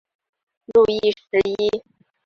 [0.73, 1.83] 路易十一。